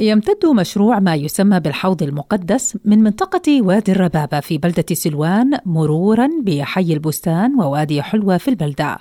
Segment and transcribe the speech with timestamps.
[0.00, 6.92] يمتد مشروع ما يسمى بالحوض المقدس من منطقة وادي الربابة في بلدة سلوان مرورا بحي
[6.92, 8.98] البستان ووادي حلوة في البلدة.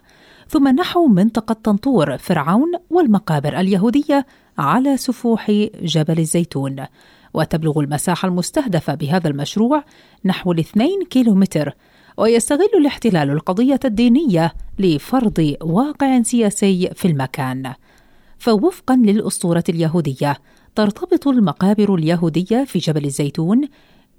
[0.47, 4.25] ثم نحو منطقة طنطور فرعون والمقابر اليهودية
[4.57, 5.51] على سفوح
[5.81, 6.85] جبل الزيتون.
[7.33, 9.83] وتبلغ المساحة المستهدفة بهذا المشروع
[10.25, 11.75] نحو الاثنين كيلومتر.
[12.17, 17.73] ويستغل الاحتلال القضية الدينية لفرض واقع سياسي في المكان.
[18.39, 20.37] فوفقا للأسطورة اليهودية
[20.75, 23.61] ترتبط المقابر اليهودية في جبل الزيتون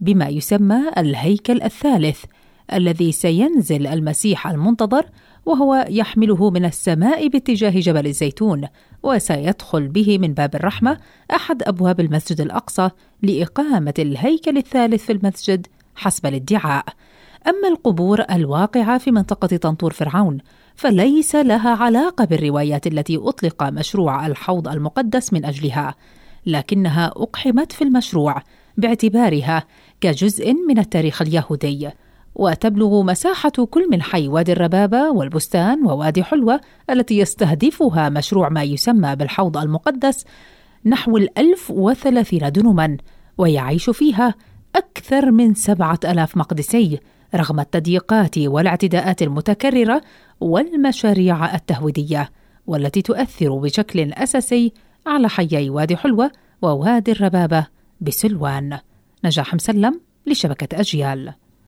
[0.00, 2.24] بما يسمى الهيكل الثالث
[2.72, 5.06] الذي سينزل المسيح المنتظر
[5.46, 8.66] وهو يحمله من السماء باتجاه جبل الزيتون
[9.02, 10.98] وسيدخل به من باب الرحمة
[11.34, 12.90] أحد أبواب المسجد الأقصى
[13.22, 16.84] لإقامة الهيكل الثالث في المسجد حسب الادعاء.
[17.46, 20.38] أما القبور الواقعة في منطقة طنطور فرعون
[20.74, 25.94] فليس لها علاقة بالروايات التي أطلق مشروع الحوض المقدس من أجلها
[26.46, 28.42] لكنها أقحمت في المشروع
[28.76, 29.64] باعتبارها
[30.00, 31.90] كجزء من التاريخ اليهودي
[32.34, 39.16] وتبلغ مساحة كل من حي وادي الربابة والبستان ووادي حلوة التي يستهدفها مشروع ما يسمى
[39.16, 40.24] بالحوض المقدس
[40.86, 42.96] نحو الألف وثلاثين دنما
[43.38, 44.34] ويعيش فيها
[44.76, 47.00] أكثر من سبعة ألاف مقدسي
[47.34, 50.02] رغم التضييقات والاعتداءات المتكررة
[50.40, 52.30] والمشاريع التهويدية
[52.66, 54.72] والتي تؤثر بشكل أساسي
[55.06, 56.30] على حيي وادي حلوة
[56.62, 57.66] ووادي الربابة
[58.00, 58.78] بسلوان.
[59.24, 61.34] نجاح مسلم لشبكة أجيال.